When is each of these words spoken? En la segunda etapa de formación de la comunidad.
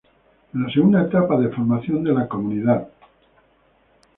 En 0.55 0.63
la 0.63 0.71
segunda 0.73 1.03
etapa 1.03 1.37
de 1.39 1.49
formación 1.51 2.03
de 2.03 2.11
la 2.11 2.27
comunidad. 2.27 2.87